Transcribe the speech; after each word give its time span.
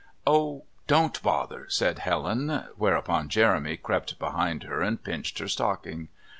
"Oh, 0.25 0.63
don't 0.87 1.21
bother!" 1.21 1.67
said 1.69 1.99
Helen, 1.99 2.63
whereupon 2.75 3.29
Jeremy 3.29 3.77
crept 3.77 4.17
behind 4.17 4.63
her 4.63 4.81
and 4.81 5.03
pinched 5.03 5.37
her 5.37 5.47
stocking. 5.47 6.07